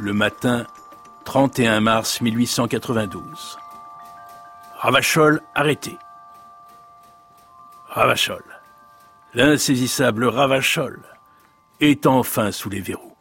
[0.00, 0.64] Le matin
[1.24, 3.58] 31 mars 1892.
[4.76, 5.98] Ravachol arrêté.
[7.88, 8.44] Ravachol,
[9.34, 11.00] l'insaisissable Ravachol,
[11.80, 13.16] est enfin sous les verrous.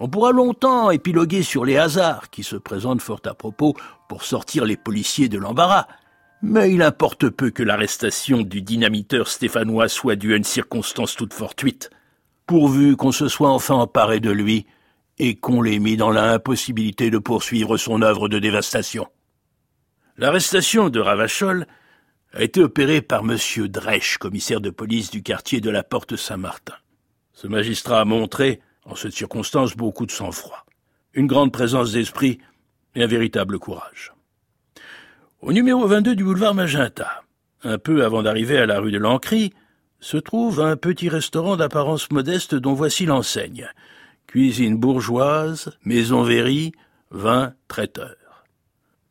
[0.00, 3.76] On pourra longtemps épiloguer sur les hasards qui se présentent fort à propos
[4.08, 5.86] pour sortir les policiers de l'embarras,
[6.40, 11.34] mais il importe peu que l'arrestation du dynamiteur stéphanois soit due à une circonstance toute
[11.34, 11.90] fortuite,
[12.46, 14.66] pourvu qu'on se soit enfin emparé de lui
[15.18, 19.06] et qu'on l'ait mis dans l'impossibilité de poursuivre son œuvre de dévastation.
[20.16, 21.66] L'arrestation de Ravachol
[22.32, 23.36] a été opérée par M.
[23.68, 26.74] Dresch, commissaire de police du quartier de la Porte Saint-Martin.
[27.32, 30.64] Ce magistrat a montré, en cette circonstance, beaucoup de sang-froid,
[31.14, 32.38] une grande présence d'esprit
[32.94, 34.12] et un véritable courage.
[35.40, 37.22] Au numéro 22 du boulevard Magenta,
[37.62, 39.52] un peu avant d'arriver à la rue de l'Ancry,
[40.00, 43.68] se trouve un petit restaurant d'apparence modeste dont voici l'enseigne,
[44.34, 46.72] cuisine bourgeoise, maison verrie,
[47.12, 48.16] vin, traiteur.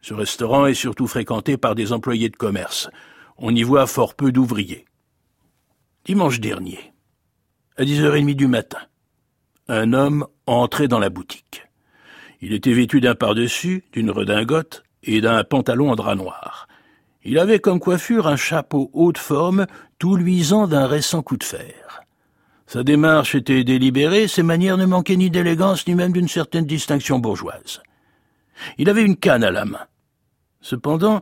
[0.00, 2.90] Ce restaurant est surtout fréquenté par des employés de commerce.
[3.38, 4.84] On y voit fort peu d'ouvriers.
[6.04, 6.92] Dimanche dernier,
[7.76, 8.80] à 10h30 du matin,
[9.68, 11.68] un homme entrait dans la boutique.
[12.40, 16.66] Il était vêtu d'un pardessus, d'une redingote et d'un pantalon en drap noir.
[17.22, 19.68] Il avait comme coiffure un chapeau haute forme,
[20.00, 22.02] tout luisant d'un récent coup de fer.
[22.72, 27.18] Sa démarche était délibérée, ses manières ne manquaient ni d'élégance ni même d'une certaine distinction
[27.18, 27.82] bourgeoise.
[28.78, 29.84] Il avait une canne à la main.
[30.62, 31.20] Cependant,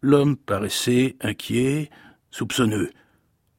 [0.00, 1.90] l'homme paraissait inquiet,
[2.32, 2.90] soupçonneux.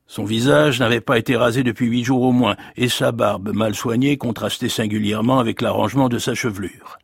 [0.07, 3.75] Son visage n'avait pas été rasé depuis huit jours au moins, et sa barbe mal
[3.75, 6.99] soignée contrastait singulièrement avec l'arrangement de sa chevelure.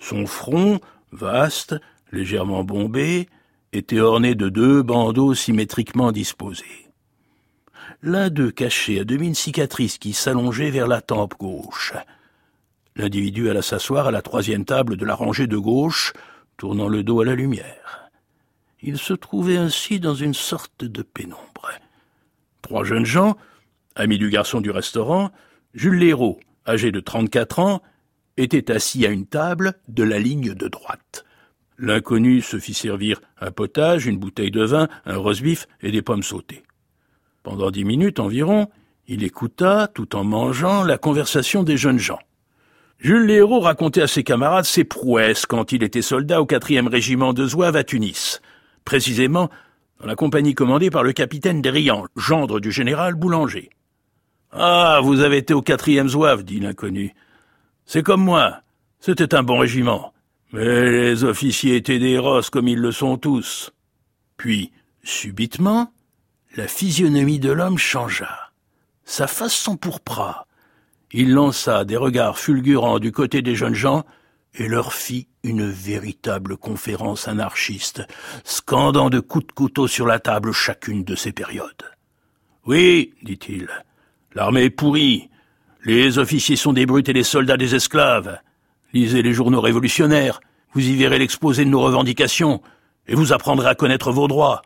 [0.00, 0.80] Son front,
[1.12, 1.76] vaste,
[2.12, 3.26] légèrement bombé,
[3.72, 6.89] était orné de deux bandeaux symétriquement disposés
[8.02, 11.92] l'un d'eux cachait à demi une cicatrice qui s'allongeait vers la tempe gauche.
[12.96, 16.12] L'individu alla s'asseoir à la troisième table de la rangée de gauche,
[16.56, 18.10] tournant le dos à la lumière.
[18.82, 21.70] Il se trouvait ainsi dans une sorte de pénombre.
[22.62, 23.36] Trois jeunes gens,
[23.94, 25.30] amis du garçon du restaurant,
[25.74, 27.82] Jules Léraud, âgé de trente-quatre ans,
[28.36, 31.24] étaient assis à une table de la ligne de droite.
[31.78, 35.42] L'inconnu se fit servir un potage, une bouteille de vin, un roast
[35.82, 36.62] et des pommes sautées.
[37.42, 38.68] Pendant dix minutes environ,
[39.06, 42.18] il écouta, tout en mangeant, la conversation des jeunes gens.
[42.98, 47.32] Jules Léraud racontait à ses camarades ses prouesses quand il était soldat au quatrième régiment
[47.32, 48.42] de Zouave à Tunis,
[48.84, 49.48] précisément
[50.00, 53.70] dans la compagnie commandée par le capitaine Drian, gendre du général Boulanger.
[54.52, 57.14] Ah, vous avez été au quatrième Zouave, dit l'inconnu.
[57.86, 58.60] C'est comme moi.
[58.98, 60.12] C'était un bon régiment.
[60.52, 63.72] Mais les officiers étaient des rosses comme ils le sont tous.
[64.36, 65.92] Puis, subitement,
[66.56, 68.50] la physionomie de l'homme changea.
[69.04, 70.46] Sa face s'empourpra.
[71.12, 74.04] Il lança des regards fulgurants du côté des jeunes gens
[74.54, 78.02] et leur fit une véritable conférence anarchiste,
[78.44, 81.84] scandant de coups de couteau sur la table chacune de ces périodes.
[82.66, 83.68] Oui, dit-il,
[84.34, 85.30] l'armée est pourrie.
[85.84, 88.38] Les officiers sont des brutes et les soldats des esclaves.
[88.92, 90.40] Lisez les journaux révolutionnaires,
[90.72, 92.60] vous y verrez l'exposé de nos revendications,
[93.06, 94.62] et vous apprendrez à connaître vos droits.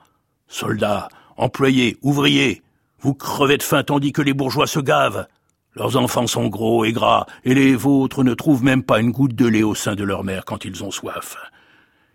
[0.49, 2.63] Soldats, employés, ouvriers,
[3.01, 5.27] vous crevez de faim tandis que les bourgeois se gavent.
[5.75, 9.35] Leurs enfants sont gros et gras, et les vôtres ne trouvent même pas une goutte
[9.35, 11.37] de lait au sein de leur mère quand ils ont soif.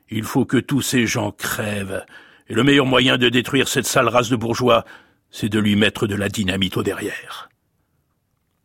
[0.09, 2.05] Il faut que tous ces gens crèvent,
[2.47, 4.85] et le meilleur moyen de détruire cette sale race de bourgeois,
[5.29, 7.49] c'est de lui mettre de la dynamite au derrière.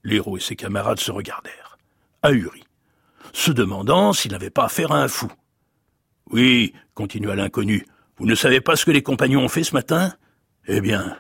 [0.05, 1.77] L'héros et ses camarades se regardèrent,
[2.23, 2.65] ahuris,
[3.33, 5.31] se demandant s'il n'avait pas affaire à un fou.
[6.31, 7.87] Oui, continua l'inconnu,
[8.17, 10.15] vous ne savez pas ce que les compagnons ont fait ce matin?
[10.67, 11.17] Eh bien,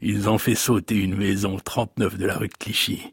[0.00, 3.12] ils ont fait sauter une maison 39 de la rue de Clichy.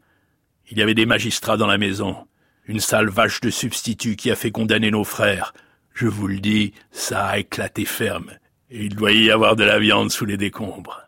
[0.70, 2.26] Il y avait des magistrats dans la maison,
[2.66, 5.52] une sale vache de substitut qui a fait condamner nos frères.
[5.94, 8.30] Je vous le dis, ça a éclaté ferme,
[8.70, 11.02] et il doit y avoir de la viande sous les décombres.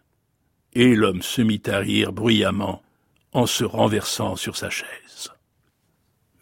[0.75, 2.83] Et l'homme se mit à rire bruyamment
[3.33, 5.31] en se renversant sur sa chaise.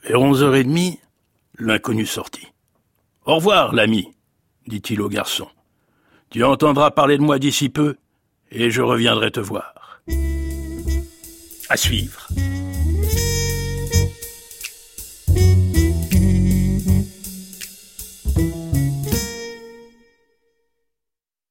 [0.04, 0.98] Vers onze heures et demie,
[1.58, 2.48] l'inconnu sortit.
[3.24, 4.08] Au revoir, l'ami,
[4.66, 5.48] dit-il au garçon.
[6.30, 7.96] Tu entendras parler de moi d'ici peu
[8.54, 10.00] et je reviendrai te voir.
[11.68, 12.28] À suivre.